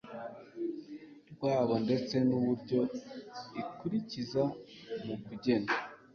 [1.31, 2.79] rwabyo ndetse n uburyo
[3.61, 4.43] ikurikiza
[5.05, 5.71] mu kugena